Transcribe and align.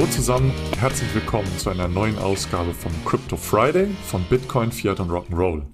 Hallo 0.00 0.10
zusammen, 0.12 0.50
herzlich 0.78 1.14
willkommen 1.14 1.58
zu 1.58 1.68
einer 1.68 1.86
neuen 1.86 2.18
Ausgabe 2.18 2.72
vom 2.72 2.90
Crypto 3.04 3.36
Friday 3.36 3.86
von 4.06 4.24
Bitcoin, 4.30 4.72
Fiat 4.72 4.98
und 4.98 5.10
Rock'n'Roll. 5.10 5.66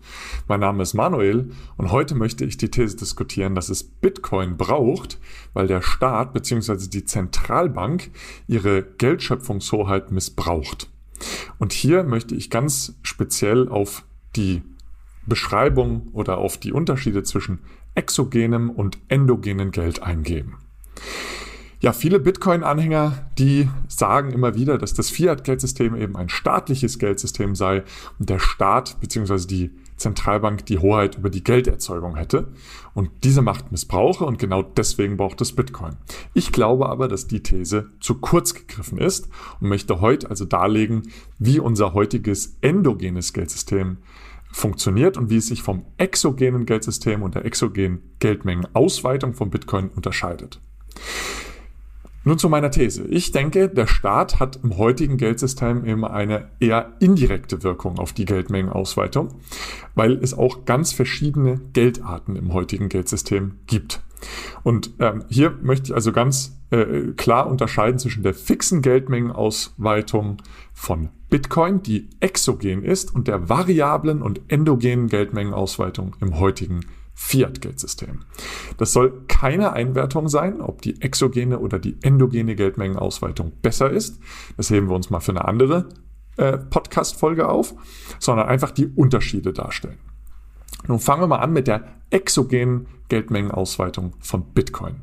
Mein 0.48 0.58
Name 0.58 0.82
ist 0.82 0.94
Manuel 0.94 1.52
und 1.76 1.92
heute 1.92 2.16
möchte 2.16 2.44
ich 2.44 2.56
die 2.56 2.68
These 2.68 2.96
diskutieren, 2.96 3.54
dass 3.54 3.68
es 3.68 3.84
Bitcoin 3.84 4.56
braucht, 4.56 5.20
weil 5.52 5.68
der 5.68 5.80
Staat 5.80 6.32
bzw. 6.32 6.88
die 6.88 7.04
Zentralbank 7.04 8.10
ihre 8.48 8.82
Geldschöpfungshoheit 8.82 10.10
missbraucht. 10.10 10.90
Und 11.60 11.72
hier 11.72 12.02
möchte 12.02 12.34
ich 12.34 12.50
ganz 12.50 12.98
speziell 13.02 13.68
auf 13.68 14.04
die 14.34 14.62
Beschreibung 15.24 16.08
oder 16.12 16.38
auf 16.38 16.58
die 16.58 16.72
Unterschiede 16.72 17.22
zwischen 17.22 17.60
exogenem 17.94 18.70
und 18.70 18.98
endogenem 19.06 19.70
Geld 19.70 20.02
eingehen. 20.02 20.56
Ja, 21.86 21.92
viele 21.92 22.18
Bitcoin-Anhänger, 22.18 23.28
die 23.38 23.68
sagen 23.86 24.32
immer 24.32 24.56
wieder, 24.56 24.76
dass 24.76 24.92
das 24.92 25.08
Fiat-Geldsystem 25.08 25.94
eben 25.94 26.16
ein 26.16 26.28
staatliches 26.28 26.98
Geldsystem 26.98 27.54
sei 27.54 27.84
und 28.18 28.28
der 28.28 28.40
Staat 28.40 29.00
bzw. 29.00 29.46
die 29.46 29.70
Zentralbank 29.96 30.66
die 30.66 30.80
Hoheit 30.80 31.16
über 31.16 31.30
die 31.30 31.44
Gelderzeugung 31.44 32.16
hätte 32.16 32.48
und 32.92 33.10
diese 33.22 33.40
Macht 33.40 33.70
missbrauche 33.70 34.24
und 34.24 34.40
genau 34.40 34.62
deswegen 34.62 35.16
braucht 35.16 35.40
es 35.40 35.52
Bitcoin. 35.52 35.94
Ich 36.34 36.50
glaube 36.50 36.88
aber, 36.88 37.06
dass 37.06 37.28
die 37.28 37.44
These 37.44 37.88
zu 38.00 38.16
kurz 38.16 38.54
gegriffen 38.54 38.98
ist 38.98 39.28
und 39.60 39.68
möchte 39.68 40.00
heute 40.00 40.28
also 40.28 40.44
darlegen, 40.44 41.02
wie 41.38 41.60
unser 41.60 41.94
heutiges 41.94 42.56
endogenes 42.62 43.32
Geldsystem 43.32 43.98
funktioniert 44.50 45.16
und 45.16 45.30
wie 45.30 45.36
es 45.36 45.46
sich 45.46 45.62
vom 45.62 45.84
exogenen 45.98 46.66
Geldsystem 46.66 47.22
und 47.22 47.36
der 47.36 47.44
exogenen 47.44 48.02
Geldmengenausweitung 48.18 49.34
von 49.34 49.50
Bitcoin 49.50 49.88
unterscheidet. 49.90 50.60
Nun 52.26 52.38
zu 52.38 52.48
meiner 52.48 52.72
These. 52.72 53.04
Ich 53.04 53.30
denke, 53.30 53.68
der 53.68 53.86
Staat 53.86 54.40
hat 54.40 54.58
im 54.64 54.76
heutigen 54.78 55.16
Geldsystem 55.16 55.84
eben 55.84 56.04
eine 56.04 56.50
eher 56.58 56.94
indirekte 56.98 57.62
Wirkung 57.62 58.00
auf 58.00 58.12
die 58.12 58.24
Geldmengenausweitung, 58.24 59.28
weil 59.94 60.14
es 60.14 60.34
auch 60.34 60.64
ganz 60.64 60.92
verschiedene 60.92 61.60
Geldarten 61.72 62.34
im 62.34 62.52
heutigen 62.52 62.88
Geldsystem 62.88 63.60
gibt. 63.68 64.02
Und 64.64 64.90
ähm, 64.98 65.22
hier 65.28 65.56
möchte 65.62 65.90
ich 65.90 65.94
also 65.94 66.10
ganz 66.10 66.58
äh, 66.70 67.12
klar 67.16 67.46
unterscheiden 67.46 68.00
zwischen 68.00 68.24
der 68.24 68.34
fixen 68.34 68.82
Geldmengenausweitung 68.82 70.38
von 70.72 71.10
Bitcoin, 71.30 71.80
die 71.84 72.08
exogen 72.18 72.82
ist, 72.82 73.14
und 73.14 73.28
der 73.28 73.48
variablen 73.48 74.20
und 74.20 74.40
endogenen 74.48 75.06
Geldmengenausweitung 75.06 76.16
im 76.20 76.40
heutigen 76.40 76.80
Fiat-Geldsystem. 77.18 78.20
Das 78.76 78.92
soll 78.92 79.24
keine 79.26 79.72
Einwertung 79.72 80.28
sein, 80.28 80.60
ob 80.60 80.82
die 80.82 81.00
exogene 81.00 81.58
oder 81.58 81.78
die 81.78 81.96
endogene 82.02 82.54
Geldmengenausweitung 82.54 83.52
besser 83.62 83.90
ist. 83.90 84.20
Das 84.58 84.70
heben 84.70 84.88
wir 84.88 84.94
uns 84.94 85.08
mal 85.08 85.20
für 85.20 85.32
eine 85.32 85.46
andere 85.46 85.88
äh, 86.36 86.58
Podcast-Folge 86.58 87.48
auf, 87.48 87.74
sondern 88.18 88.48
einfach 88.48 88.70
die 88.70 88.86
Unterschiede 88.86 89.54
darstellen. 89.54 89.98
Nun 90.86 91.00
fangen 91.00 91.22
wir 91.22 91.26
mal 91.26 91.38
an 91.38 91.54
mit 91.54 91.66
der 91.66 91.84
exogenen 92.10 92.86
Geldmengenausweitung 93.08 94.14
von 94.20 94.52
Bitcoin. 94.52 94.96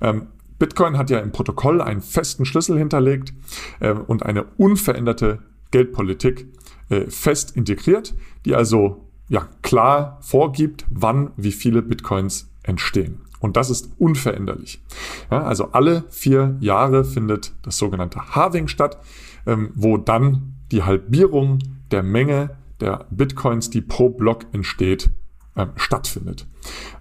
Ähm, 0.00 0.28
Bitcoin 0.60 0.96
hat 0.96 1.10
ja 1.10 1.18
im 1.18 1.32
Protokoll 1.32 1.80
einen 1.82 2.00
festen 2.00 2.44
Schlüssel 2.44 2.78
hinterlegt 2.78 3.34
äh, 3.80 3.92
und 3.92 4.24
eine 4.24 4.44
unveränderte 4.56 5.40
Geldpolitik 5.72 6.46
äh, 6.90 7.06
fest 7.10 7.56
integriert, 7.56 8.14
die 8.44 8.54
also 8.54 9.09
ja, 9.30 9.48
klar 9.62 10.18
vorgibt, 10.20 10.84
wann 10.90 11.30
wie 11.36 11.52
viele 11.52 11.80
Bitcoins 11.80 12.50
entstehen. 12.62 13.22
Und 13.38 13.56
das 13.56 13.70
ist 13.70 13.90
unveränderlich. 13.98 14.82
Ja, 15.30 15.44
also 15.44 15.72
alle 15.72 16.04
vier 16.10 16.56
Jahre 16.60 17.04
findet 17.04 17.52
das 17.62 17.78
sogenannte 17.78 18.34
Halving 18.34 18.68
statt, 18.68 18.98
ähm, 19.46 19.70
wo 19.74 19.96
dann 19.96 20.56
die 20.72 20.82
Halbierung 20.82 21.60
der 21.90 22.02
Menge 22.02 22.56
der 22.80 23.06
Bitcoins, 23.10 23.70
die 23.70 23.80
pro 23.80 24.10
Block 24.10 24.46
entsteht, 24.52 25.08
ähm, 25.56 25.70
stattfindet. 25.76 26.46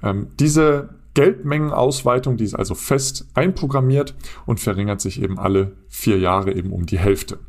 Ähm, 0.04 0.28
diese 0.40 0.99
Geldmengenausweitung, 1.14 2.38
die 2.38 2.44
ist 2.44 2.56
also 2.56 2.76
fest 2.76 3.28
einprogrammiert 3.34 4.16
und 4.46 4.60
verringert 4.60 5.02
sich 5.02 5.22
eben 5.22 5.40
alle 5.40 5.78
vier 5.88 6.20
Jahre 6.20 6.54
eben 6.54 6.72
um 6.72 6.86
die 6.86 7.00
Hälfte. 7.00 7.40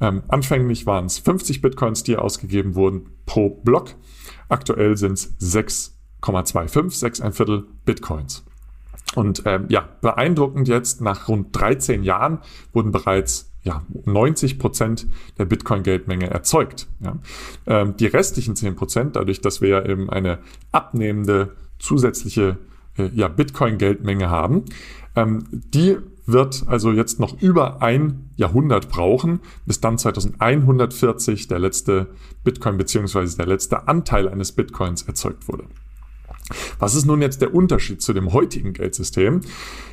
Ähm, 0.00 0.22
anfänglich 0.28 0.86
waren 0.86 1.06
es 1.06 1.18
50 1.18 1.62
Bitcoins, 1.62 2.02
die 2.02 2.16
ausgegeben 2.16 2.74
wurden 2.74 3.10
pro 3.26 3.50
Block. 3.50 3.94
Aktuell 4.48 4.96
sind 4.96 5.12
es 5.12 5.38
6,25, 5.40 6.90
6 6.90 7.20
ein 7.20 7.32
Viertel 7.32 7.66
Bitcoins. 7.84 8.44
Und 9.14 9.42
ähm, 9.46 9.66
ja, 9.68 9.88
beeindruckend 10.00 10.68
jetzt, 10.68 11.00
nach 11.00 11.28
rund 11.28 11.48
13 11.58 12.02
Jahren 12.02 12.40
wurden 12.72 12.90
bereits 12.90 13.52
ja, 13.62 13.84
90 14.04 14.58
Prozent 14.58 15.06
der 15.38 15.44
Bitcoin-Geldmenge 15.44 16.30
erzeugt. 16.30 16.86
Ja. 17.00 17.18
Ähm, 17.66 17.96
die 17.96 18.06
restlichen 18.06 18.56
10 18.56 18.76
Prozent, 18.76 19.16
dadurch, 19.16 19.40
dass 19.40 19.60
wir 19.60 19.68
ja 19.68 19.84
eben 19.84 20.10
eine 20.10 20.38
abnehmende 20.72 21.56
zusätzliche 21.78 22.58
ja, 22.96 23.28
Bitcoin-Geldmenge 23.28 24.30
haben, 24.30 24.64
ähm, 25.14 25.44
die 25.50 25.96
wird 26.26 26.64
also 26.66 26.90
jetzt 26.90 27.20
noch 27.20 27.40
über 27.40 27.82
ein 27.82 28.30
Jahrhundert 28.36 28.88
brauchen, 28.88 29.40
bis 29.64 29.80
dann 29.80 29.96
2140 29.96 31.46
der 31.46 31.60
letzte 31.60 32.08
Bitcoin 32.42 32.76
beziehungsweise 32.76 33.36
der 33.36 33.46
letzte 33.46 33.86
Anteil 33.86 34.28
eines 34.28 34.52
Bitcoins 34.52 35.02
erzeugt 35.02 35.48
wurde. 35.48 35.64
Was 36.78 36.94
ist 36.94 37.06
nun 37.06 37.22
jetzt 37.22 37.42
der 37.42 37.54
Unterschied 37.54 38.02
zu 38.02 38.12
dem 38.12 38.32
heutigen 38.32 38.72
Geldsystem? 38.72 39.40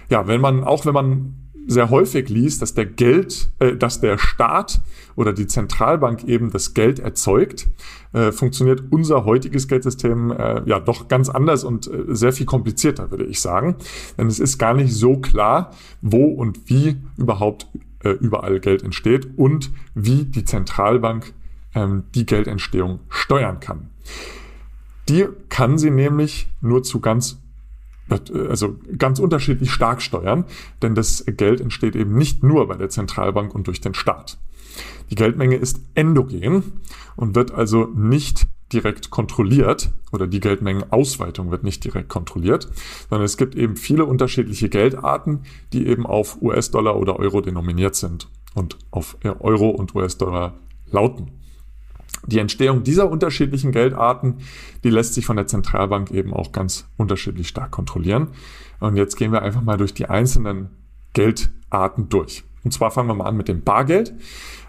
Ja, 0.09 0.28
wenn 0.28 0.42
man, 0.42 0.63
auch 0.63 0.86
wenn 0.86 0.94
man 0.94 1.36
sehr 1.68 1.90
häufig 1.90 2.29
liest, 2.29 2.62
dass 2.62 2.74
der 2.74 2.85
Geld, 2.85 3.50
äh, 3.59 3.75
dass 3.75 4.01
der 4.01 4.18
Staat 4.18 4.81
oder 5.16 5.34
die 5.34 5.47
Zentralbank 5.47 6.24
eben 6.24 6.51
das 6.51 6.74
Geld 6.74 7.00
erzeugt, 7.00 7.68
äh, 8.13 8.31
funktioniert 8.31 8.84
unser 8.90 9.25
heutiges 9.25 9.68
Geldsystem 9.68 10.31
äh, 10.31 10.62
ja 10.66 10.79
doch 10.79 11.07
ganz 11.07 11.29
anders 11.29 11.63
und 11.63 11.88
äh, 11.88 12.16
sehr 12.16 12.34
viel 12.34 12.46
komplizierter, 12.46 13.12
würde 13.12 13.25
ich 13.25 13.40
sagen. 13.40 13.75
Denn 14.18 14.28
es 14.28 14.40
ist 14.40 14.57
gar 14.57 14.74
nicht 14.74 14.94
so 14.94 15.18
klar, 15.18 15.72
wo 16.01 16.25
und 16.25 16.69
wie 16.69 16.97
überhaupt 17.18 17.68
äh, 18.03 18.09
überall 18.09 18.59
Geld 18.59 18.84
entsteht 18.84 19.38
und 19.38 19.72
wie 19.95 20.25
die 20.25 20.45
Zentralbank 20.45 21.34
ähm, 21.75 22.03
die 22.13 22.25
Geldentstehung 22.25 23.00
steuern 23.09 23.59
kann. 23.59 23.90
Die 25.09 25.28
kann 25.50 25.78
sie 25.78 25.91
nämlich 25.91 26.47
nur 26.62 26.84
zu 26.84 27.00
ganz 27.00 27.40
also 28.09 28.75
ganz 28.97 29.19
unterschiedlich 29.19 29.72
stark 29.72 30.02
steuern, 30.02 30.46
denn 30.81 30.96
das 30.96 31.24
Geld 31.25 31.62
entsteht 31.62 31.96
eben 31.96 32.18
nicht 32.18 32.44
nur 32.44 32.68
bei 32.68 32.75
der 32.75 32.90
Zentralbank 32.90 33.56
und 33.56 33.68
durch 33.68 33.81
den 33.81 33.94
Staat. 33.94 34.38
Die 35.09 35.16
Geldmenge 35.16 35.56
ist 35.56 35.80
endogen 35.96 36.81
und 37.16 37.36
wird 37.36 37.52
also 37.52 37.86
nicht 37.86 38.47
direkt 38.72 39.12
kontrolliert 39.12 39.92
oder 40.12 40.28
die 40.28 40.40
Geldmengenausweitung 40.40 41.52
wird 41.52 41.63
nicht 41.63 41.84
direkt 41.84 42.09
kontrolliert, 42.09 42.69
sondern 43.09 43.25
es 43.25 43.38
gibt 43.38 43.56
eben 43.56 43.75
viele 43.75 44.06
unterschiedliche 44.06 44.69
Geldarten, 44.69 45.44
die 45.72 45.86
eben 45.86 46.06
auf 46.06 46.42
US-Dollar 46.42 46.97
oder 46.97 47.19
Euro 47.19 47.42
denominiert 47.42 47.96
sind 47.96 48.28
und 48.56 48.78
auf 48.90 49.18
Euro 49.40 49.69
und 49.69 49.94
US-Dollar 49.94 50.56
lauten. 50.90 51.43
Die 52.25 52.39
Entstehung 52.39 52.84
dieser 52.84 53.09
unterschiedlichen 53.09 53.72
Geldarten, 53.72 54.38
die 54.84 54.89
lässt 54.89 55.13
sich 55.13 55.25
von 55.25 55.35
der 55.35 55.47
Zentralbank 55.47 56.11
eben 56.11 56.34
auch 56.34 56.51
ganz 56.51 56.88
unterschiedlich 56.97 57.47
stark 57.47 57.72
kontrollieren. 57.72 58.29
Und 58.79 58.95
jetzt 58.95 59.16
gehen 59.16 59.31
wir 59.31 59.41
einfach 59.41 59.61
mal 59.61 59.78
durch 59.78 59.94
die 59.94 60.07
einzelnen 60.07 60.69
Geldarten 61.13 62.09
durch. 62.09 62.44
Und 62.63 62.72
zwar 62.72 62.91
fangen 62.91 63.09
wir 63.09 63.16
mal 63.16 63.25
an 63.25 63.38
mit 63.38 63.47
dem 63.47 63.63
Bargeld. 63.63 64.13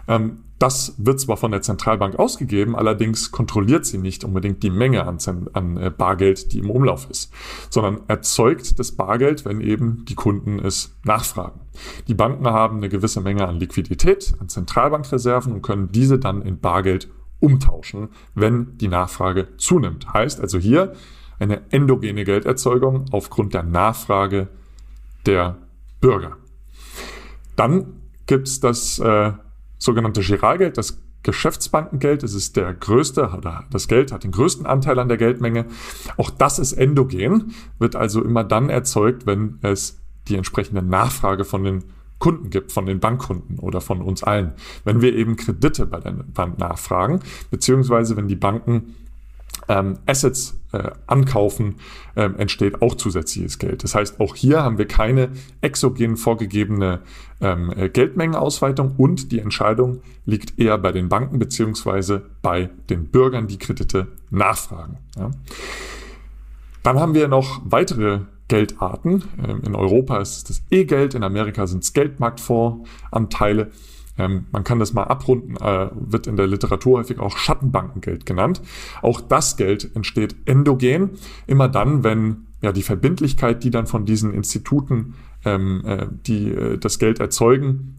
Ähm, 0.07 0.39
das 0.59 0.95
wird 0.97 1.19
zwar 1.19 1.35
von 1.35 1.51
der 1.51 1.61
Zentralbank 1.61 2.17
ausgegeben, 2.17 2.77
allerdings 2.77 3.31
kontrolliert 3.31 3.85
sie 3.85 3.97
nicht 3.97 4.23
unbedingt 4.23 4.63
die 4.63 4.69
Menge 4.69 5.05
an, 5.05 5.77
äh, 5.77 5.89
Bargeld, 5.89 6.53
die 6.53 6.59
im 6.59 6.69
Umlauf 6.69 7.09
ist, 7.09 7.33
sondern 7.69 7.99
erzeugt 8.07 8.79
das 8.79 8.93
Bargeld, 8.93 9.43
wenn 9.43 9.59
eben 9.59 10.05
die 10.05 10.15
Kunden 10.15 10.59
es 10.59 10.95
nachfragen. 11.03 11.59
Die 12.07 12.13
Banken 12.13 12.47
haben 12.47 12.77
eine 12.77 12.87
gewisse 12.87 13.19
Menge 13.19 13.47
an 13.47 13.57
Liquidität, 13.57 14.33
an 14.39 14.47
Zentralbankreserven 14.47 15.51
und 15.51 15.61
können 15.61 15.91
diese 15.91 16.19
dann 16.19 16.41
in 16.41 16.59
Bargeld 16.59 17.09
umtauschen, 17.39 18.09
wenn 18.33 18.77
die 18.77 18.87
Nachfrage 18.87 19.57
zunimmt. 19.57 20.13
Heißt 20.13 20.39
also 20.41 20.57
hier 20.57 20.93
eine 21.39 21.61
endogene 21.71 22.23
Gelderzeugung 22.23 23.05
aufgrund 23.11 23.53
der 23.53 23.63
Nachfrage 23.63 24.47
der 25.25 25.57
Bürger. 25.99 26.37
Dann 27.55 28.01
gibt 28.25 28.47
es 28.47 28.59
das 28.59 28.99
äh, 28.99 29.33
sogenannte 29.77 30.21
Giralgeld, 30.21 30.77
das 30.77 31.01
Geschäftsbankengeld. 31.23 32.23
Es 32.23 32.33
ist 32.33 32.55
der 32.55 32.73
größte 32.73 33.29
oder 33.37 33.65
das 33.71 33.87
Geld 33.87 34.11
hat 34.11 34.23
den 34.23 34.31
größten 34.31 34.65
Anteil 34.65 34.99
an 34.99 35.07
der 35.07 35.17
Geldmenge. 35.17 35.65
Auch 36.17 36.29
das 36.29 36.59
ist 36.59 36.73
endogen, 36.73 37.53
wird 37.79 37.95
also 37.95 38.23
immer 38.23 38.43
dann 38.43 38.69
erzeugt, 38.69 39.25
wenn 39.25 39.59
es 39.61 39.99
die 40.27 40.35
entsprechende 40.35 40.81
Nachfrage 40.81 41.43
von 41.43 41.63
den 41.63 41.83
Kunden 42.19 42.49
gibt, 42.49 42.71
von 42.71 42.85
den 42.85 42.99
Bankkunden 42.99 43.59
oder 43.59 43.81
von 43.81 44.01
uns 44.01 44.23
allen. 44.23 44.53
Wenn 44.83 45.01
wir 45.01 45.15
eben 45.15 45.35
Kredite 45.35 45.85
bei 45.85 45.99
der 45.99 46.11
Bank 46.11 46.57
nachfragen, 46.57 47.19
beziehungsweise 47.51 48.15
wenn 48.17 48.27
die 48.27 48.35
Banken 48.35 48.95
ähm, 49.67 49.97
Assets 50.05 50.59
äh, 50.71 50.91
ankaufen, 51.07 51.75
ähm, 52.15 52.35
entsteht 52.37 52.81
auch 52.81 52.95
zusätzliches 52.95 53.59
Geld. 53.59 53.83
Das 53.83 53.95
heißt, 53.95 54.19
auch 54.19 54.35
hier 54.35 54.63
haben 54.63 54.77
wir 54.77 54.87
keine 54.87 55.29
exogen 55.61 56.17
vorgegebene 56.17 57.01
ähm, 57.41 57.73
äh, 57.75 57.89
Geldmengenausweitung 57.89 58.95
und 58.97 59.31
die 59.31 59.39
Entscheidung 59.39 60.01
liegt 60.25 60.59
eher 60.59 60.77
bei 60.77 60.91
den 60.91 61.09
Banken 61.09 61.39
beziehungsweise 61.39 62.23
bei 62.41 62.69
den 62.89 63.07
Bürgern, 63.07 63.47
die 63.47 63.57
Kredite 63.57 64.07
nachfragen. 64.29 64.97
Ja. 65.17 65.31
Dann 66.83 66.99
haben 66.99 67.15
wir 67.15 67.27
noch 67.27 67.61
weitere 67.65 68.21
Geldarten. 68.47 69.23
Ähm, 69.43 69.61
in 69.65 69.75
Europa 69.75 70.17
ist 70.19 70.37
es 70.37 70.43
das 70.43 70.63
E-Geld, 70.69 71.13
in 71.13 71.23
Amerika 71.23 71.67
sind 71.67 71.83
es 71.83 71.93
Geldmarktfondsanteile. 71.93 73.71
Ähm, 74.17 74.45
man 74.51 74.63
kann 74.63 74.79
das 74.79 74.93
mal 74.93 75.03
abrunden, 75.03 75.57
äh, 75.57 75.89
wird 75.93 76.27
in 76.27 76.37
der 76.37 76.47
Literatur 76.47 76.99
häufig 76.99 77.19
auch 77.19 77.37
Schattenbankengeld 77.37 78.25
genannt. 78.25 78.61
Auch 79.01 79.21
das 79.21 79.57
Geld 79.57 79.95
entsteht 79.95 80.35
endogen, 80.45 81.11
immer 81.47 81.67
dann, 81.67 82.03
wenn 82.03 82.47
ja 82.61 82.71
die 82.71 82.83
Verbindlichkeit, 82.83 83.63
die 83.63 83.71
dann 83.71 83.87
von 83.87 84.05
diesen 84.05 84.33
Instituten, 84.33 85.15
ähm, 85.43 85.83
äh, 85.85 86.07
die 86.25 86.49
äh, 86.49 86.77
das 86.77 86.99
Geld 86.99 87.19
erzeugen, 87.19 87.97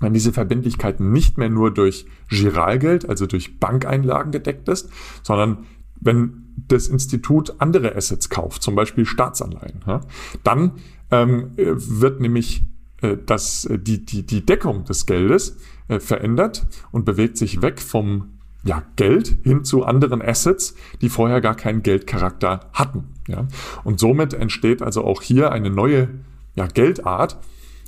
wenn 0.00 0.12
diese 0.12 0.32
Verbindlichkeiten 0.32 1.10
nicht 1.10 1.38
mehr 1.38 1.48
nur 1.48 1.72
durch 1.72 2.06
Giralgeld, 2.28 3.08
also 3.08 3.26
durch 3.26 3.58
Bankeinlagen 3.58 4.30
gedeckt 4.30 4.68
ist, 4.68 4.90
sondern 5.22 5.66
wenn 6.00 6.54
das 6.68 6.88
Institut 6.88 7.54
andere 7.58 7.94
Assets 7.94 8.30
kauft, 8.30 8.62
zum 8.62 8.74
Beispiel 8.74 9.04
Staatsanleihen, 9.04 9.82
ja, 9.86 10.00
dann 10.42 10.72
ähm, 11.10 11.52
wird 11.56 12.20
nämlich 12.20 12.64
äh, 13.02 13.16
dass 13.24 13.66
äh, 13.66 13.78
die, 13.78 14.04
die, 14.04 14.22
die 14.24 14.44
Deckung 14.44 14.84
des 14.84 15.06
Geldes 15.06 15.58
äh, 15.88 16.00
verändert 16.00 16.66
und 16.92 17.04
bewegt 17.04 17.36
sich 17.36 17.60
weg 17.60 17.80
vom 17.80 18.38
ja, 18.64 18.82
Geld 18.96 19.36
hin 19.44 19.64
zu 19.64 19.84
anderen 19.84 20.22
Assets, 20.22 20.74
die 21.02 21.08
vorher 21.08 21.40
gar 21.40 21.54
keinen 21.54 21.82
Geldcharakter 21.82 22.70
hatten. 22.72 23.04
Ja? 23.28 23.46
Und 23.84 24.00
somit 24.00 24.32
entsteht 24.32 24.82
also 24.82 25.04
auch 25.04 25.22
hier 25.22 25.52
eine 25.52 25.70
neue 25.70 26.08
ja, 26.54 26.66
Geldart, 26.66 27.38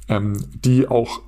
ähm, 0.09 0.35
die 0.63 0.87
auch 0.87 1.23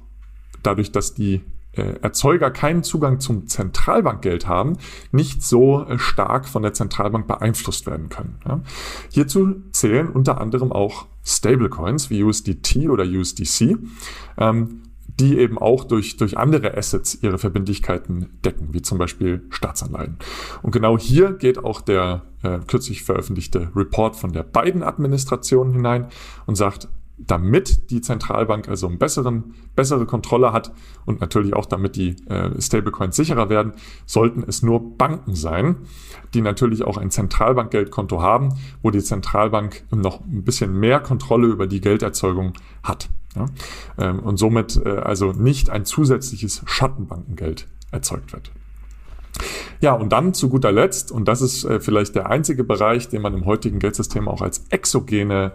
dadurch, 0.63 0.93
dass 0.93 1.15
die 1.15 1.41
Erzeuger 1.73 2.51
keinen 2.51 2.83
Zugang 2.83 3.21
zum 3.21 3.47
Zentralbankgeld 3.47 4.49
haben, 4.49 4.77
nicht 5.13 5.43
so 5.43 5.85
äh, 5.85 5.99
stark 5.99 6.49
von 6.49 6.63
der 6.63 6.75
Zentralbank 6.75 7.27
beeinflusst 7.27 7.87
werden 7.87 8.09
können. 8.09 8.39
Hierzu 9.11 9.63
zählen 9.73 10.09
unter 10.09 10.41
anderem 10.41 10.73
auch 10.73 11.07
Stablecoins 11.25 12.11
wie 12.11 12.25
USDT 12.25 12.89
oder 12.89 13.05
USDC, 13.05 13.77
ähm, 14.39 14.83
die 15.19 15.39
eben 15.39 15.59
auch 15.59 15.85
durch, 15.85 16.17
durch 16.17 16.39
andere 16.39 16.77
Assets 16.77 17.19
ihre 17.23 17.39
Verbindlichkeiten 17.39 18.39
decken, 18.45 18.69
wie 18.73 18.83
zum 18.83 18.99
Beispiel 18.99 19.43
Staatsanleihen. 19.51 20.17
Und 20.63 20.73
genau 20.73 20.99
hier 20.99 21.33
geht 21.33 21.63
auch 21.63 21.83
der 21.83 22.23
äh, 22.43 22.59
kürzlich 22.67 23.03
veröffentlichte 23.03 23.71
Report 23.77 24.17
von 24.17 24.33
der 24.33 24.43
Biden-Administration 24.43 25.73
hinein 25.73 26.09
und 26.47 26.55
sagt, 26.55 26.89
damit 27.27 27.91
die 27.91 28.01
Zentralbank 28.01 28.69
also 28.69 28.87
eine 28.87 28.97
besseren, 28.97 29.55
bessere 29.77 30.07
Kontrolle 30.07 30.53
hat 30.53 30.73
und 31.05 31.21
natürlich 31.21 31.55
auch 31.55 31.67
damit 31.67 31.97
die 31.97 32.17
äh, 32.29 32.61
Stablecoins 32.61 33.17
sicherer 33.17 33.49
werden, 33.49 33.73
sollten 34.07 34.45
es 34.47 34.63
nur 34.63 34.97
Banken 34.97 35.35
sein, 35.35 35.77
die 36.35 36.41
natürlich 36.41 36.85
auch 36.85 36.97
ein 36.97 37.11
Zentralbankgeldkonto 37.11 38.21
haben, 38.21 38.55
wo 38.83 38.91
die 38.91 39.03
Zentralbank 39.03 39.85
noch 39.91 40.21
ein 40.21 40.45
bisschen 40.45 40.79
mehr 40.79 41.01
Kontrolle 41.01 41.49
über 41.49 41.67
die 41.67 41.81
Gelderzeugung 41.81 42.55
hat. 42.83 43.09
Ja? 43.37 43.47
Ähm, 43.99 44.21
und 44.21 44.37
somit 44.37 44.81
äh, 44.85 44.89
also 44.89 45.33
nicht 45.33 45.71
ein 45.71 45.85
zusätzliches 45.85 46.63
Schattenbankengeld 46.67 47.67
erzeugt 47.91 48.33
wird. 48.33 48.51
Ja, 49.81 49.95
und 49.95 50.13
dann 50.13 50.35
zu 50.35 50.51
guter 50.51 50.73
Letzt, 50.73 51.11
und 51.11 51.27
das 51.27 51.41
ist 51.41 51.65
äh, 51.65 51.81
vielleicht 51.81 52.15
der 52.15 52.29
einzige 52.29 52.65
Bereich, 52.65 53.09
den 53.09 53.23
man 53.23 53.33
im 53.33 53.47
heutigen 53.47 53.79
Geldsystem 53.79 54.29
auch 54.29 54.43
als 54.43 54.67
exogene 54.69 55.53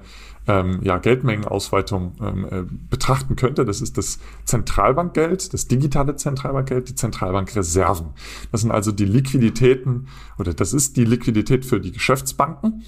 ähm, 0.48 0.80
ja, 0.84 0.98
Geldmengenausweitung 0.98 2.14
ähm, 2.22 2.46
äh, 2.50 2.64
betrachten 2.90 3.36
könnte. 3.36 3.66
Das 3.66 3.82
ist 3.82 3.98
das 3.98 4.20
Zentralbankgeld, 4.46 5.54
das 5.54 5.68
digitale 5.68 6.16
Zentralbankgeld, 6.16 6.90
die 6.90 6.96
Zentralbankreserven. 6.96 8.08
Das 8.52 8.62
sind 8.62 8.72
also 8.72 8.92
die 8.92 9.06
Liquiditäten 9.06 10.08
oder 10.38 10.54
das 10.54 10.74
ist 10.74 10.98
die 10.98 11.06
Liquidität 11.06 11.66
für 11.66 11.80
die 11.80 11.92
Geschäftsbanken. 11.92 12.84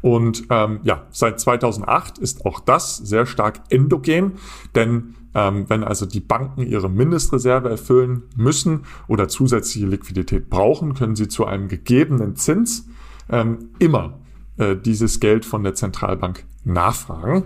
Und 0.00 0.44
ähm, 0.50 0.80
ja, 0.82 1.06
seit 1.10 1.38
2008 1.38 2.18
ist 2.18 2.44
auch 2.44 2.60
das 2.60 2.96
sehr 2.96 3.26
stark 3.26 3.60
endogen, 3.68 4.32
denn 4.74 5.14
ähm, 5.34 5.64
wenn 5.68 5.84
also 5.84 6.06
die 6.06 6.20
Banken 6.20 6.66
ihre 6.66 6.90
Mindestreserve 6.90 7.70
erfüllen 7.70 8.22
müssen 8.36 8.84
oder 9.08 9.28
zusätzliche 9.28 9.86
Liquidität 9.86 10.50
brauchen, 10.50 10.94
können 10.94 11.16
sie 11.16 11.28
zu 11.28 11.46
einem 11.46 11.68
gegebenen 11.68 12.36
Zins 12.36 12.88
ähm, 13.30 13.70
immer 13.78 14.18
äh, 14.58 14.76
dieses 14.76 15.20
Geld 15.20 15.44
von 15.44 15.64
der 15.64 15.74
Zentralbank 15.74 16.44
nachfragen 16.64 17.44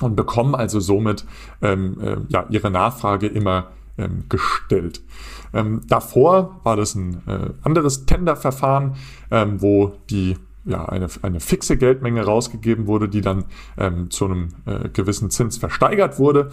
und 0.00 0.16
bekommen 0.16 0.54
also 0.54 0.80
somit 0.80 1.24
ähm, 1.62 2.00
äh, 2.00 2.16
ja, 2.28 2.46
ihre 2.50 2.70
Nachfrage 2.70 3.26
immer 3.26 3.68
ähm, 3.96 4.24
gestellt. 4.28 5.02
Ähm, 5.52 5.80
davor 5.88 6.60
war 6.62 6.76
das 6.76 6.94
ein 6.94 7.22
äh, 7.26 7.50
anderes 7.62 8.06
Tenderverfahren, 8.06 8.94
ähm, 9.30 9.60
wo 9.60 9.94
die 10.10 10.36
ja, 10.64 10.84
eine, 10.84 11.08
eine 11.22 11.40
fixe 11.40 11.76
Geldmenge 11.76 12.24
rausgegeben 12.24 12.86
wurde, 12.86 13.08
die 13.08 13.22
dann 13.22 13.44
ähm, 13.76 14.10
zu 14.10 14.26
einem 14.26 14.48
äh, 14.66 14.88
gewissen 14.90 15.30
Zins 15.30 15.56
versteigert 15.56 16.18
wurde. 16.18 16.50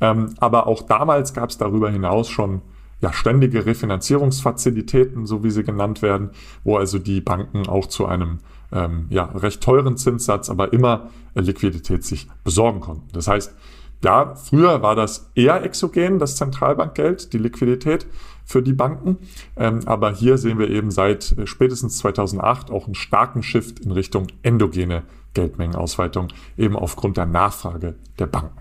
Ähm, 0.00 0.34
aber 0.38 0.66
auch 0.66 0.82
damals 0.82 1.32
gab 1.32 1.50
es 1.50 1.58
darüber 1.58 1.90
hinaus 1.90 2.28
schon 2.28 2.60
ja, 3.00 3.12
ständige 3.12 3.66
Refinanzierungsfazilitäten, 3.66 5.26
so 5.26 5.42
wie 5.44 5.50
sie 5.50 5.64
genannt 5.64 6.02
werden, 6.02 6.30
wo 6.62 6.76
also 6.76 6.98
die 6.98 7.20
Banken 7.20 7.66
auch 7.66 7.86
zu 7.86 8.06
einem 8.06 8.38
ähm, 8.74 9.06
ja, 9.08 9.24
recht 9.24 9.62
teuren 9.62 9.96
Zinssatz, 9.96 10.50
aber 10.50 10.72
immer 10.72 11.10
äh, 11.34 11.40
Liquidität 11.40 12.04
sich 12.04 12.28
besorgen 12.42 12.80
konnten. 12.80 13.08
Das 13.12 13.28
heißt, 13.28 13.54
ja, 14.02 14.34
früher 14.34 14.82
war 14.82 14.94
das 14.94 15.30
eher 15.34 15.62
exogen, 15.64 16.18
das 16.18 16.36
Zentralbankgeld, 16.36 17.32
die 17.32 17.38
Liquidität 17.38 18.06
für 18.44 18.62
die 18.62 18.74
Banken. 18.74 19.16
Ähm, 19.56 19.80
aber 19.86 20.12
hier 20.12 20.36
sehen 20.36 20.58
wir 20.58 20.68
eben 20.68 20.90
seit 20.90 21.32
äh, 21.38 21.46
spätestens 21.46 21.98
2008 21.98 22.70
auch 22.70 22.84
einen 22.84 22.94
starken 22.94 23.42
Shift 23.42 23.80
in 23.80 23.92
Richtung 23.92 24.26
endogene 24.42 25.04
Geldmengenausweitung, 25.32 26.28
eben 26.58 26.76
aufgrund 26.76 27.16
der 27.16 27.26
Nachfrage 27.26 27.94
der 28.18 28.26
Banken. 28.26 28.60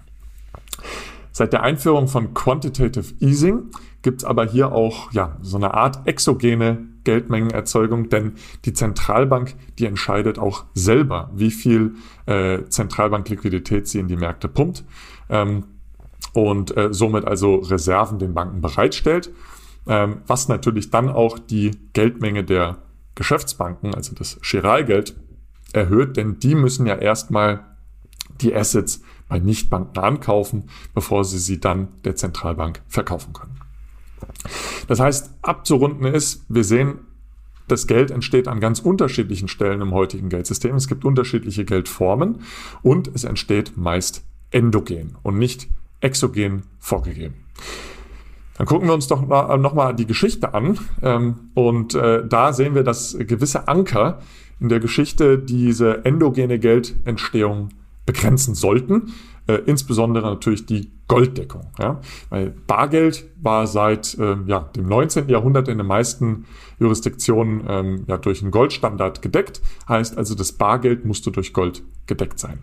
Seit 1.31 1.51
der 1.51 1.63
Einführung 1.63 2.07
von 2.07 2.33
Quantitative 2.33 3.13
Easing 3.19 3.71
gibt 4.03 4.21
es 4.21 4.25
aber 4.25 4.45
hier 4.45 4.71
auch 4.71 5.11
ja, 5.11 5.37
so 5.41 5.57
eine 5.57 5.73
Art 5.73 6.07
exogene 6.07 6.85
Geldmengenerzeugung, 7.03 8.09
denn 8.09 8.33
die 8.65 8.73
Zentralbank, 8.73 9.55
die 9.79 9.85
entscheidet 9.85 10.37
auch 10.37 10.65
selber, 10.73 11.31
wie 11.33 11.51
viel 11.51 11.95
äh, 12.25 12.63
Zentralbankliquidität 12.69 13.87
sie 13.87 13.99
in 13.99 14.07
die 14.07 14.15
Märkte 14.15 14.47
pumpt 14.47 14.83
ähm, 15.29 15.65
und 16.33 16.75
äh, 16.77 16.93
somit 16.93 17.25
also 17.25 17.55
Reserven 17.55 18.19
den 18.19 18.33
Banken 18.33 18.61
bereitstellt, 18.61 19.31
ähm, 19.87 20.17
was 20.27 20.47
natürlich 20.47 20.91
dann 20.91 21.09
auch 21.09 21.39
die 21.39 21.71
Geldmenge 21.93 22.43
der 22.43 22.77
Geschäftsbanken, 23.15 23.95
also 23.95 24.15
das 24.15 24.39
Giralgeld, 24.41 25.15
erhöht, 25.73 26.17
denn 26.17 26.39
die 26.39 26.55
müssen 26.55 26.85
ja 26.85 26.95
erstmal 26.95 27.61
die 28.41 28.55
Assets 28.55 29.01
bei 29.27 29.39
Nichtbanken 29.39 29.97
ankaufen, 30.03 30.69
bevor 30.93 31.25
sie 31.25 31.39
sie 31.39 31.59
dann 31.59 31.87
der 32.03 32.15
Zentralbank 32.15 32.81
verkaufen 32.87 33.33
können. 33.33 33.59
Das 34.87 34.99
heißt, 34.99 35.31
abzurunden 35.41 36.05
ist, 36.05 36.45
wir 36.49 36.63
sehen, 36.63 36.99
das 37.67 37.87
Geld 37.87 38.11
entsteht 38.11 38.47
an 38.47 38.59
ganz 38.59 38.79
unterschiedlichen 38.79 39.47
Stellen 39.47 39.81
im 39.81 39.93
heutigen 39.93 40.29
Geldsystem. 40.29 40.75
Es 40.75 40.87
gibt 40.87 41.05
unterschiedliche 41.05 41.65
Geldformen 41.65 42.39
und 42.81 43.09
es 43.13 43.23
entsteht 43.23 43.77
meist 43.77 44.23
endogen 44.51 45.15
und 45.23 45.37
nicht 45.37 45.67
exogen 46.01 46.63
vorgegeben. 46.79 47.35
Dann 48.57 48.67
gucken 48.67 48.87
wir 48.87 48.93
uns 48.93 49.07
doch 49.07 49.21
nochmal 49.57 49.95
die 49.95 50.05
Geschichte 50.05 50.53
an 50.53 50.77
ähm, 51.01 51.49
und 51.55 51.95
äh, 51.95 52.27
da 52.27 52.53
sehen 52.53 52.75
wir, 52.75 52.83
dass 52.83 53.17
gewisse 53.17 53.67
Anker 53.67 54.19
in 54.59 54.69
der 54.69 54.79
Geschichte 54.79 55.39
diese 55.39 56.05
endogene 56.05 56.59
Geldentstehung 56.59 57.69
begrenzen 58.05 58.55
sollten. 58.55 59.13
Äh, 59.45 59.55
insbesondere 59.65 60.29
natürlich 60.29 60.65
die 60.65 60.91
Golddeckung. 61.07 61.71
Ja? 61.77 61.99
Weil 62.29 62.51
Bargeld 62.65 63.25
war 63.41 63.67
seit 63.67 64.17
äh, 64.17 64.37
ja, 64.45 64.61
dem 64.75 64.87
19. 64.87 65.27
Jahrhundert 65.27 65.67
in 65.67 65.77
den 65.77 65.87
meisten 65.87 66.45
Jurisdiktionen 66.79 67.63
ähm, 67.67 68.05
ja, 68.07 68.17
durch 68.17 68.41
einen 68.41 68.51
Goldstandard 68.51 69.21
gedeckt. 69.21 69.61
Heißt 69.87 70.17
also, 70.17 70.33
das 70.33 70.53
Bargeld 70.53 71.03
musste 71.03 71.29
durch 71.31 71.51
Gold 71.51 71.83
gedeckt 72.07 72.39
sein. 72.39 72.59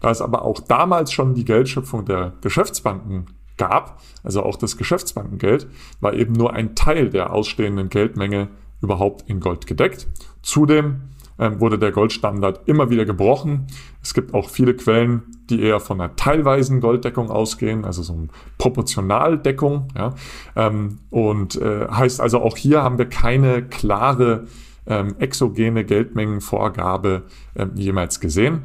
Da 0.00 0.10
es 0.10 0.20
aber 0.20 0.42
auch 0.42 0.60
damals 0.60 1.12
schon 1.12 1.34
die 1.34 1.44
Geldschöpfung 1.44 2.04
der 2.04 2.32
Geschäftsbanken 2.40 3.26
gab, 3.56 4.00
also 4.24 4.42
auch 4.42 4.56
das 4.56 4.76
Geschäftsbankengeld, 4.76 5.68
war 6.00 6.14
eben 6.14 6.32
nur 6.32 6.52
ein 6.52 6.74
Teil 6.74 7.10
der 7.10 7.32
ausstehenden 7.32 7.88
Geldmenge 7.88 8.48
überhaupt 8.82 9.28
in 9.28 9.38
Gold 9.40 9.66
gedeckt. 9.66 10.08
Zudem 10.42 10.84
ähm, 10.84 11.13
wurde 11.38 11.78
der 11.78 11.90
Goldstandard 11.90 12.68
immer 12.68 12.90
wieder 12.90 13.04
gebrochen. 13.04 13.66
Es 14.02 14.14
gibt 14.14 14.34
auch 14.34 14.48
viele 14.48 14.74
Quellen, 14.74 15.22
die 15.50 15.62
eher 15.62 15.80
von 15.80 16.00
einer 16.00 16.14
teilweisen 16.16 16.80
Golddeckung 16.80 17.30
ausgehen, 17.30 17.84
also 17.84 18.02
so 18.02 18.12
eine 18.12 18.28
Proportionaldeckung. 18.58 19.88
Ja. 19.96 20.14
Ähm, 20.54 20.98
und 21.10 21.56
äh, 21.56 21.88
heißt 21.88 22.20
also 22.20 22.40
auch 22.40 22.56
hier 22.56 22.82
haben 22.82 22.98
wir 22.98 23.08
keine 23.08 23.62
klare 23.62 24.46
ähm, 24.86 25.16
exogene 25.18 25.84
Geldmengenvorgabe 25.84 27.22
ähm, 27.56 27.72
jemals 27.74 28.20
gesehen, 28.20 28.62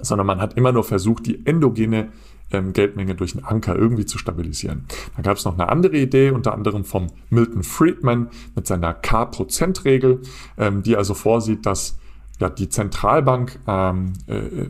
sondern 0.00 0.26
man 0.26 0.40
hat 0.40 0.56
immer 0.56 0.72
nur 0.72 0.84
versucht, 0.84 1.26
die 1.26 1.44
endogene 1.46 2.10
ähm, 2.52 2.72
Geldmenge 2.72 3.14
durch 3.14 3.34
einen 3.34 3.44
Anker 3.44 3.76
irgendwie 3.76 4.06
zu 4.06 4.18
stabilisieren. 4.18 4.84
Da 5.16 5.22
gab 5.22 5.36
es 5.36 5.44
noch 5.44 5.54
eine 5.54 5.68
andere 5.68 5.96
Idee, 5.96 6.30
unter 6.30 6.54
anderem 6.54 6.84
vom 6.84 7.08
Milton 7.28 7.62
Friedman 7.62 8.30
mit 8.54 8.66
seiner 8.66 8.94
K-Prozent-Regel, 8.94 10.22
ähm, 10.58 10.82
die 10.82 10.96
also 10.96 11.14
vorsieht, 11.14 11.66
dass 11.66 11.98
ja, 12.38 12.50
die 12.50 12.68
Zentralbank 12.68 13.60
ähm, 13.66 14.12
äh, 14.26 14.66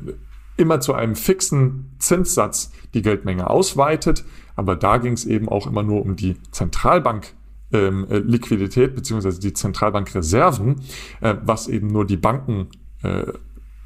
immer 0.56 0.80
zu 0.80 0.92
einem 0.92 1.16
fixen 1.16 1.92
Zinssatz 1.98 2.72
die 2.92 3.02
Geldmenge 3.02 3.48
ausweitet. 3.48 4.24
Aber 4.56 4.76
da 4.76 4.98
ging 4.98 5.14
es 5.14 5.24
eben 5.24 5.48
auch 5.48 5.66
immer 5.66 5.82
nur 5.82 6.02
um 6.02 6.16
die 6.16 6.36
Zentralbank 6.50 7.34
ähm, 7.72 8.06
äh, 8.10 8.18
Liquidität 8.18 8.94
beziehungsweise 8.94 9.40
die 9.40 9.54
Zentralbankreserven, 9.54 10.82
äh, 11.20 11.36
was 11.42 11.68
eben 11.68 11.86
nur 11.86 12.04
die 12.04 12.16
Banken 12.16 12.68
äh, 13.02 13.24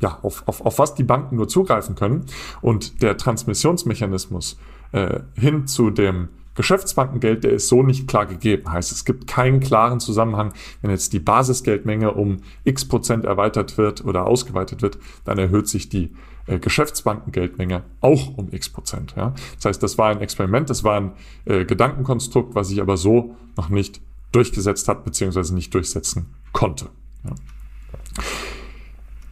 ja, 0.05 0.19
auf, 0.21 0.47
auf, 0.47 0.61
auf 0.61 0.79
was 0.79 0.95
die 0.95 1.03
Banken 1.03 1.37
nur 1.37 1.49
zugreifen 1.49 1.95
können. 1.95 2.27
Und 2.61 3.01
der 3.03 3.17
Transmissionsmechanismus 3.17 4.59
äh, 4.93 5.21
hin 5.35 5.67
zu 5.67 5.89
dem 5.89 6.29
Geschäftsbankengeld, 6.57 7.43
der 7.43 7.53
ist 7.53 7.69
so 7.69 7.83
nicht 7.83 8.07
klar 8.07 8.27
gegeben. 8.27 8.71
Heißt, 8.71 8.93
es 8.93 9.07
gibt 9.07 9.27
keinen 9.27 9.61
klaren 9.61 10.01
Zusammenhang, 10.01 10.53
wenn 10.83 10.91
jetzt 10.91 11.15
die 11.15 11.21
Basisgeldmenge 11.21 12.13
um 12.13 12.43
x 12.65 12.87
Prozent 12.87 13.25
erweitert 13.25 13.79
wird 13.79 14.05
oder 14.05 14.27
ausgeweitet 14.27 14.83
wird, 14.83 14.99
dann 15.25 15.39
erhöht 15.39 15.69
sich 15.69 15.89
die 15.89 16.13
äh, 16.47 16.59
Geschäftsbankengeldmenge 16.59 17.83
auch 18.03 18.37
um 18.37 18.53
x 18.53 18.69
Prozent. 18.69 19.15
Ja? 19.17 19.33
Das 19.57 19.65
heißt, 19.65 19.83
das 19.83 19.97
war 19.97 20.11
ein 20.11 20.21
Experiment, 20.21 20.69
das 20.69 20.85
war 20.85 21.01
ein 21.01 21.13
äh, 21.47 21.65
Gedankenkonstrukt, 21.65 22.55
was 22.55 22.69
sich 22.69 22.83
aber 22.83 22.99
so 22.99 23.37
noch 23.57 23.71
nicht 23.71 24.03
durchgesetzt 24.33 24.87
hat, 24.87 25.03
beziehungsweise 25.07 25.55
nicht 25.55 25.73
durchsetzen 25.73 26.27
konnte. 26.53 26.91
Ja? 27.25 27.31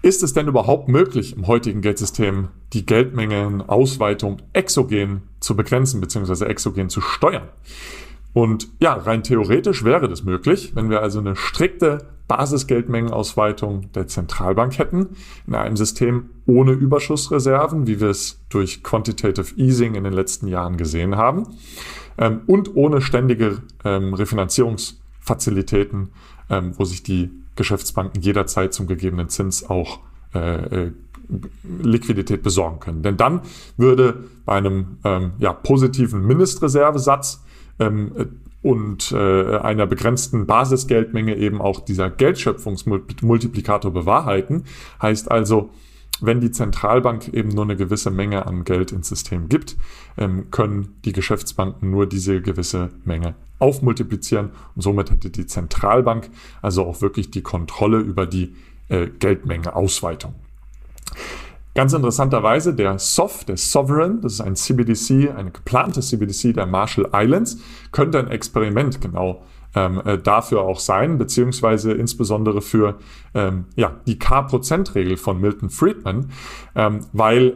Ist 0.03 0.25
es 0.25 0.33
denn 0.33 0.49
überhaupt 0.49 0.89
möglich, 0.89 1.37
im 1.37 1.47
heutigen 1.47 1.81
Geldsystem 1.81 2.49
die 2.73 2.85
Geldmengenausweitung 2.85 4.39
exogen 4.53 5.23
zu 5.39 5.55
begrenzen 5.55 6.01
bzw. 6.01 6.45
exogen 6.47 6.89
zu 6.89 7.01
steuern? 7.01 7.49
Und 8.33 8.69
ja, 8.81 8.95
rein 8.95 9.23
theoretisch 9.23 9.85
wäre 9.85 10.09
das 10.09 10.25
möglich, 10.25 10.73
wenn 10.75 10.91
wir 10.91 11.03
also 11.03 11.21
eine 11.21 11.37
strikte 11.37 12.09
Basisgeldmengenausweitung 12.27 13.93
der 13.93 14.09
Zentralbank 14.09 14.79
hätten, 14.79 15.11
in 15.47 15.55
einem 15.55 15.77
System 15.77 16.31
ohne 16.47 16.73
Überschussreserven, 16.73 17.87
wie 17.87 18.01
wir 18.01 18.09
es 18.09 18.41
durch 18.49 18.83
Quantitative 18.83 19.55
Easing 19.57 19.95
in 19.95 20.03
den 20.03 20.15
letzten 20.15 20.49
Jahren 20.49 20.79
gesehen 20.79 21.17
haben, 21.17 21.47
ähm, 22.19 22.41
und 22.47 22.75
ohne 22.75 23.03
ständige 23.03 23.59
ähm, 23.85 24.15
Refinanzierungsfazilitäten, 24.15 26.09
ähm, 26.51 26.73
wo 26.77 26.85
sich 26.85 27.03
die 27.03 27.31
Geschäftsbanken 27.57 28.23
jederzeit 28.23 28.73
zum 28.73 28.87
gegebenen 28.87 29.29
Zins 29.29 29.69
auch 29.69 30.01
äh, 30.35 30.85
äh, 30.85 30.93
Liquidität 31.83 32.43
besorgen 32.43 32.81
können. 32.81 33.03
Denn 33.03 33.17
dann 33.17 33.43
würde 33.77 34.25
bei 34.45 34.55
einem 34.55 34.99
ähm, 35.05 35.33
ja, 35.39 35.53
positiven 35.53 36.27
Mindestreservesatz 36.27 37.43
ähm, 37.79 38.13
und 38.63 39.13
äh, 39.13 39.57
einer 39.59 39.87
begrenzten 39.87 40.47
Basisgeldmenge 40.47 41.37
eben 41.37 41.61
auch 41.61 41.81
dieser 41.81 42.11
Geldschöpfungsmultiplikator 42.11 43.93
bewahrheiten. 43.93 44.65
Heißt 45.01 45.31
also, 45.31 45.71
wenn 46.23 46.41
die 46.41 46.51
Zentralbank 46.51 47.29
eben 47.29 47.51
nur 47.51 47.65
eine 47.65 47.77
gewisse 47.77 48.11
Menge 48.11 48.47
an 48.47 48.65
Geld 48.65 48.93
ins 48.93 49.09
System 49.09 49.49
gibt, 49.49 49.77
ähm, 50.17 50.51
können 50.51 50.97
die 51.05 51.13
Geschäftsbanken 51.13 51.91
nur 51.91 52.07
diese 52.07 52.41
gewisse 52.41 52.91
Menge 53.05 53.35
aufmultiplizieren 53.59 54.51
und 54.75 54.83
somit 54.83 55.11
hätte 55.11 55.31
die 55.31 55.47
Zentralbank 55.47 56.31
also 56.63 56.85
auch 56.85 57.01
wirklich 57.01 57.31
die 57.31 57.43
Kontrolle 57.43 57.99
über 57.99 58.27
die 58.27 58.55
äh, 58.89 59.07
Geldmengeausweitung. 59.07 60.35
Ganz 61.75 61.95
interessanterweise 61.95 62.75
der 62.75 62.99
SOF, 62.99 63.45
der 63.45 63.57
Sovereign, 63.57 64.21
das 64.21 64.35
ist 64.35 64.41
ein 64.43 64.57
CBDC, 64.57 65.31
eine 65.35 65.51
geplante 65.53 66.01
CBDC 66.01 66.53
der 66.53 66.67
Marshall 66.67 67.09
Islands, 67.15 67.59
könnte 67.93 68.19
ein 68.19 68.29
Experiment 68.29 69.01
genau 69.01 69.43
ähm, 69.75 70.03
äh, 70.05 70.19
dafür 70.19 70.63
auch 70.63 70.81
sein, 70.81 71.19
beziehungsweise 71.19 71.93
insbesondere 71.93 72.63
für 72.63 72.99
ähm, 73.35 73.67
ja, 73.77 73.97
die 74.07 74.19
K-Prozent-Regel 74.19 75.17
von 75.17 75.41
Milton 75.41 75.71
Friedman, 75.71 76.31
ähm, 76.75 77.01
weil 77.13 77.55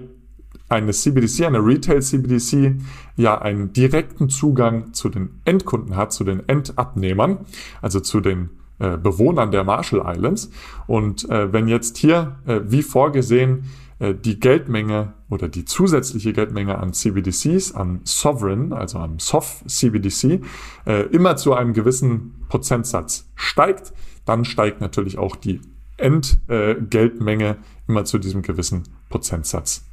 eine 0.68 0.92
CBDC, 0.92 1.46
eine 1.46 1.64
Retail 1.64 2.02
CBDC, 2.02 2.76
ja 3.16 3.40
einen 3.40 3.72
direkten 3.72 4.28
Zugang 4.28 4.92
zu 4.92 5.08
den 5.08 5.40
Endkunden 5.44 5.96
hat, 5.96 6.12
zu 6.12 6.24
den 6.24 6.48
Endabnehmern, 6.48 7.38
also 7.82 8.00
zu 8.00 8.20
den 8.20 8.50
äh, 8.78 8.96
Bewohnern 8.96 9.52
der 9.52 9.64
Marshall 9.64 10.02
Islands. 10.04 10.50
Und 10.86 11.28
äh, 11.30 11.52
wenn 11.52 11.68
jetzt 11.68 11.98
hier, 11.98 12.36
äh, 12.46 12.60
wie 12.64 12.82
vorgesehen, 12.82 13.64
äh, 13.98 14.14
die 14.14 14.40
Geldmenge 14.40 15.14
oder 15.28 15.48
die 15.48 15.64
zusätzliche 15.64 16.32
Geldmenge 16.32 16.78
an 16.78 16.92
CBDCs, 16.92 17.74
an 17.74 18.00
Sovereign, 18.04 18.72
also 18.72 18.98
am 18.98 19.18
Soft 19.18 19.68
CBDC, 19.68 20.40
äh, 20.86 21.02
immer 21.06 21.36
zu 21.36 21.54
einem 21.54 21.72
gewissen 21.72 22.46
Prozentsatz 22.48 23.28
steigt, 23.34 23.92
dann 24.24 24.44
steigt 24.44 24.80
natürlich 24.80 25.18
auch 25.18 25.36
die 25.36 25.60
Endgeldmenge 25.96 27.56
immer 27.88 28.04
zu 28.04 28.18
diesem 28.18 28.42
gewissen 28.42 28.84
Prozentsatz. 29.08 29.84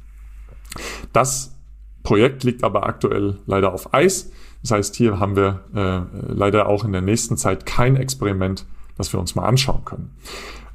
Das 1.12 1.56
Projekt 2.02 2.44
liegt 2.44 2.62
aber 2.62 2.86
aktuell 2.86 3.38
leider 3.46 3.72
auf 3.72 3.94
Eis. 3.94 4.30
Das 4.62 4.72
heißt, 4.72 4.96
hier 4.96 5.18
haben 5.18 5.36
wir 5.36 5.64
äh, 5.74 6.32
leider 6.32 6.68
auch 6.68 6.84
in 6.84 6.92
der 6.92 7.00
nächsten 7.00 7.36
Zeit 7.36 7.66
kein 7.66 7.96
Experiment, 7.96 8.66
das 8.96 9.12
wir 9.12 9.20
uns 9.20 9.34
mal 9.34 9.46
anschauen 9.46 9.84
können. 9.84 10.14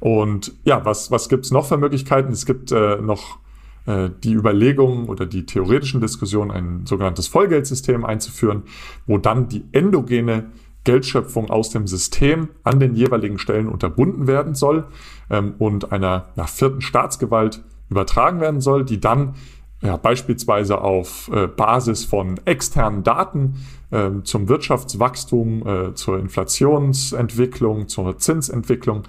Und 0.00 0.52
ja, 0.64 0.84
was, 0.84 1.10
was 1.10 1.28
gibt 1.28 1.44
es 1.44 1.50
noch 1.50 1.66
für 1.66 1.76
Möglichkeiten? 1.76 2.32
Es 2.32 2.46
gibt 2.46 2.72
äh, 2.72 2.96
noch 2.96 3.36
äh, 3.36 3.49
die 4.22 4.34
Überlegungen 4.34 5.08
oder 5.08 5.26
die 5.26 5.46
theoretischen 5.46 6.00
Diskussionen, 6.00 6.50
ein 6.50 6.86
sogenanntes 6.86 7.28
Vollgeldsystem 7.28 8.04
einzuführen, 8.04 8.62
wo 9.06 9.18
dann 9.18 9.48
die 9.48 9.64
endogene 9.72 10.50
Geldschöpfung 10.84 11.50
aus 11.50 11.70
dem 11.70 11.86
System 11.86 12.48
an 12.62 12.80
den 12.80 12.94
jeweiligen 12.94 13.38
Stellen 13.38 13.68
unterbunden 13.68 14.26
werden 14.26 14.54
soll 14.54 14.86
ähm, 15.30 15.54
und 15.58 15.92
einer 15.92 16.28
ja, 16.36 16.46
vierten 16.46 16.80
Staatsgewalt 16.80 17.62
übertragen 17.90 18.40
werden 18.40 18.60
soll, 18.60 18.84
die 18.84 19.00
dann 19.00 19.34
ja, 19.82 19.96
beispielsweise 19.96 20.80
auf 20.80 21.30
äh, 21.32 21.46
Basis 21.46 22.04
von 22.04 22.38
externen 22.44 23.02
Daten 23.02 23.56
äh, 23.90 24.10
zum 24.24 24.48
Wirtschaftswachstum, 24.48 25.66
äh, 25.66 25.94
zur 25.94 26.18
Inflationsentwicklung, 26.18 27.88
zur 27.88 28.18
Zinsentwicklung 28.18 29.02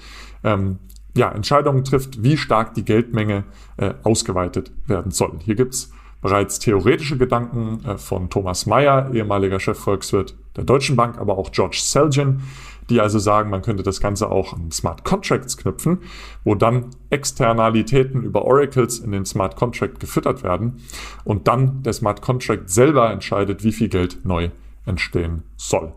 ähm, 0.43 0.79
ja, 1.15 1.31
Entscheidungen 1.31 1.83
trifft, 1.83 2.23
wie 2.23 2.37
stark 2.37 2.73
die 2.73 2.85
Geldmenge 2.85 3.43
äh, 3.77 3.93
ausgeweitet 4.03 4.71
werden 4.87 5.11
soll. 5.11 5.39
Hier 5.43 5.55
gibt's 5.55 5.91
bereits 6.21 6.59
theoretische 6.59 7.17
Gedanken 7.17 7.83
äh, 7.85 7.97
von 7.97 8.29
Thomas 8.29 8.65
Mayer, 8.65 9.11
ehemaliger 9.13 9.59
Chefvolkswirt 9.59 10.35
der 10.55 10.63
Deutschen 10.63 10.95
Bank, 10.95 11.17
aber 11.17 11.37
auch 11.37 11.51
George 11.51 11.77
Selgin, 11.81 12.41
die 12.89 12.99
also 12.99 13.19
sagen, 13.19 13.49
man 13.49 13.61
könnte 13.61 13.83
das 13.83 13.99
Ganze 13.99 14.29
auch 14.29 14.53
an 14.53 14.71
Smart 14.71 15.03
Contracts 15.03 15.57
knüpfen, 15.57 15.99
wo 16.43 16.55
dann 16.55 16.87
Externalitäten 17.09 18.23
über 18.23 18.43
Oracles 18.45 18.99
in 18.99 19.11
den 19.11 19.25
Smart 19.25 19.55
Contract 19.55 19.99
gefüttert 19.99 20.43
werden 20.43 20.81
und 21.23 21.47
dann 21.47 21.83
der 21.83 21.93
Smart 21.93 22.21
Contract 22.21 22.69
selber 22.69 23.11
entscheidet, 23.11 23.63
wie 23.63 23.71
viel 23.71 23.87
Geld 23.87 24.25
neu 24.25 24.49
entstehen 24.85 25.43
soll. 25.55 25.93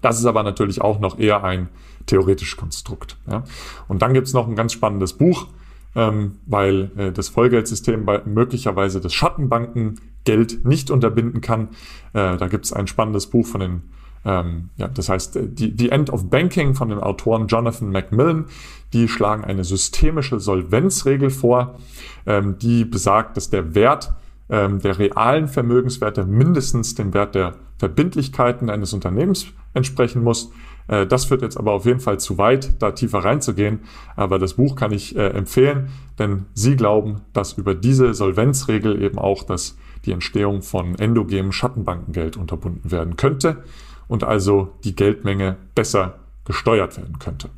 Das 0.00 0.18
ist 0.18 0.24
aber 0.24 0.42
natürlich 0.42 0.80
auch 0.80 1.00
noch 1.00 1.18
eher 1.18 1.44
ein 1.44 1.68
theoretisches 2.10 2.56
Konstrukt. 2.56 3.16
Ja. 3.30 3.44
Und 3.88 4.02
dann 4.02 4.14
gibt 4.14 4.26
es 4.26 4.34
noch 4.34 4.48
ein 4.48 4.56
ganz 4.56 4.72
spannendes 4.72 5.12
Buch, 5.14 5.48
ähm, 5.94 6.38
weil 6.46 6.90
äh, 6.96 7.12
das 7.12 7.28
Vollgeldsystem 7.28 8.06
möglicherweise 8.26 9.00
das 9.00 9.14
Schattenbankengeld 9.14 10.64
nicht 10.64 10.90
unterbinden 10.90 11.40
kann. 11.40 11.68
Äh, 12.12 12.36
da 12.36 12.48
gibt 12.48 12.64
es 12.66 12.72
ein 12.72 12.86
spannendes 12.86 13.26
Buch 13.26 13.46
von 13.46 13.60
den 13.60 13.82
ähm, 14.24 14.68
ja, 14.76 14.88
das 14.88 15.08
heißt, 15.08 15.36
äh, 15.36 15.48
die, 15.48 15.74
die 15.74 15.90
End 15.90 16.10
of 16.10 16.28
Banking 16.28 16.74
von 16.74 16.90
den 16.90 16.98
Autoren 16.98 17.46
Jonathan 17.46 17.90
Macmillan, 17.90 18.46
die 18.92 19.08
schlagen 19.08 19.44
eine 19.44 19.64
systemische 19.64 20.40
Solvenzregel 20.40 21.30
vor, 21.30 21.78
ähm, 22.26 22.58
die 22.58 22.84
besagt, 22.84 23.36
dass 23.36 23.48
der 23.48 23.74
Wert 23.74 24.12
ähm, 24.50 24.80
der 24.80 24.98
realen 24.98 25.48
Vermögenswerte 25.48 26.26
mindestens 26.26 26.94
dem 26.94 27.14
Wert 27.14 27.34
der 27.34 27.54
Verbindlichkeiten 27.78 28.68
eines 28.68 28.92
Unternehmens 28.92 29.46
entsprechen 29.72 30.22
muss. 30.22 30.52
Äh, 30.90 31.06
das 31.06 31.24
führt 31.24 31.42
jetzt 31.42 31.56
aber 31.56 31.72
auf 31.72 31.86
jeden 31.86 32.00
Fall 32.00 32.18
zu 32.18 32.36
weit, 32.36 32.82
da 32.82 32.90
tiefer 32.90 33.20
reinzugehen. 33.20 33.80
Aber 34.16 34.38
das 34.38 34.54
Buch 34.54 34.76
kann 34.76 34.92
ich 34.92 35.16
äh, 35.16 35.28
empfehlen, 35.28 35.88
denn 36.18 36.46
Sie 36.52 36.76
glauben, 36.76 37.22
dass 37.32 37.54
über 37.54 37.74
diese 37.74 38.12
Solvenzregel 38.12 39.00
eben 39.00 39.18
auch 39.18 39.44
das, 39.44 39.78
die 40.04 40.12
Entstehung 40.12 40.62
von 40.62 40.96
endogenem 40.98 41.52
Schattenbankengeld 41.52 42.36
unterbunden 42.36 42.90
werden 42.90 43.16
könnte 43.16 43.62
und 44.08 44.24
also 44.24 44.72
die 44.84 44.96
Geldmenge 44.96 45.56
besser 45.74 46.18
gesteuert 46.44 46.96
werden 46.96 47.18
könnte. 47.18 47.48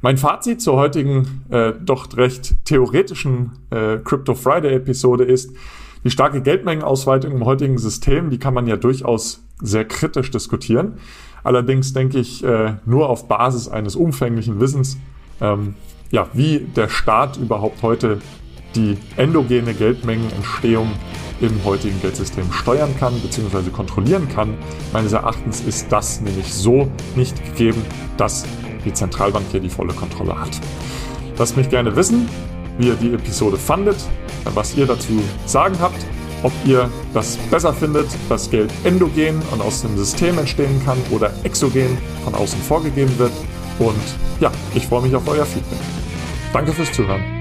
Mein 0.00 0.18
Fazit 0.18 0.62
zur 0.62 0.76
heutigen 0.76 1.44
äh, 1.50 1.72
doch 1.80 2.16
recht 2.16 2.64
theoretischen 2.64 3.52
äh, 3.70 3.98
Crypto 3.98 4.34
Friday 4.34 4.74
Episode 4.74 5.24
ist, 5.24 5.52
die 6.04 6.10
starke 6.10 6.40
Geldmengenausweitung 6.40 7.32
im 7.32 7.44
heutigen 7.44 7.78
System, 7.78 8.30
die 8.30 8.38
kann 8.38 8.54
man 8.54 8.66
ja 8.68 8.76
durchaus 8.76 9.42
sehr 9.60 9.84
kritisch 9.84 10.30
diskutieren. 10.30 10.98
Allerdings 11.46 11.92
denke 11.92 12.18
ich 12.18 12.42
äh, 12.42 12.72
nur 12.86 13.08
auf 13.08 13.28
Basis 13.28 13.68
eines 13.68 13.94
umfänglichen 13.94 14.58
Wissens, 14.58 14.98
ähm, 15.40 15.76
ja, 16.10 16.26
wie 16.32 16.58
der 16.74 16.88
Staat 16.88 17.36
überhaupt 17.36 17.84
heute 17.84 18.18
die 18.74 18.98
endogene 19.16 19.72
Geldmengenentstehung 19.72 20.90
im 21.40 21.64
heutigen 21.64 22.00
Geldsystem 22.00 22.50
steuern 22.50 22.96
kann 22.98 23.14
bzw. 23.20 23.70
kontrollieren 23.70 24.28
kann. 24.28 24.54
Meines 24.92 25.12
Erachtens 25.12 25.60
ist 25.60 25.92
das 25.92 26.20
nämlich 26.20 26.52
so 26.52 26.90
nicht 27.14 27.36
gegeben, 27.44 27.80
dass 28.16 28.44
die 28.84 28.92
Zentralbank 28.92 29.46
hier 29.52 29.60
die 29.60 29.70
volle 29.70 29.92
Kontrolle 29.92 30.36
hat. 30.40 30.60
Lasst 31.38 31.56
mich 31.56 31.70
gerne 31.70 31.94
wissen, 31.94 32.28
wie 32.76 32.88
ihr 32.88 32.96
die 32.96 33.14
Episode 33.14 33.56
fandet, 33.56 33.98
was 34.52 34.76
ihr 34.76 34.86
dazu 34.86 35.22
sagen 35.44 35.76
habt, 35.78 36.04
ob 36.46 36.52
ihr 36.64 36.88
das 37.12 37.36
besser 37.50 37.72
findet, 37.72 38.06
dass 38.28 38.48
Geld 38.48 38.70
endogen 38.84 39.42
und 39.50 39.60
aus 39.60 39.82
dem 39.82 39.96
System 39.98 40.38
entstehen 40.38 40.80
kann 40.84 40.96
oder 41.10 41.32
exogen 41.42 41.98
von 42.22 42.36
außen 42.36 42.60
vorgegeben 42.60 43.18
wird. 43.18 43.32
Und 43.80 43.96
ja, 44.38 44.52
ich 44.72 44.86
freue 44.86 45.02
mich 45.02 45.14
auf 45.16 45.26
euer 45.26 45.44
Feedback. 45.44 45.80
Danke 46.52 46.72
fürs 46.72 46.92
Zuhören. 46.92 47.35